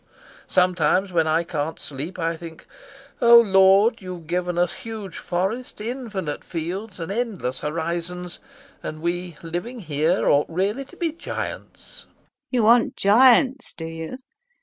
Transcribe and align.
Sometimes, 0.47 1.13
when 1.13 1.27
I 1.27 1.43
can't 1.43 1.79
sleep, 1.79 2.17
I 2.17 2.35
think: 2.35 2.65
"Oh 3.21 3.39
Lord, 3.39 4.01
you've 4.01 4.25
given 4.25 4.57
us 4.57 4.73
huge 4.81 5.19
forests, 5.19 5.79
infinite 5.79 6.43
fields, 6.43 6.99
and 6.99 7.11
endless 7.11 7.59
horizons, 7.59 8.39
and 8.81 8.99
we, 9.03 9.35
living 9.43 9.81
here, 9.81 10.27
ought 10.27 10.49
really 10.49 10.85
to 10.85 10.97
be 10.97 11.11
giants." 11.11 12.07
LUBOV. 12.07 12.15
You 12.49 12.63
want 12.63 12.97
giants, 12.97 13.73
do 13.75 13.85
you?... 13.85 14.17